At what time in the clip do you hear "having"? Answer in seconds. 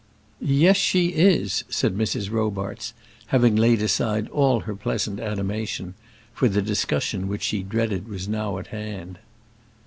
3.27-3.55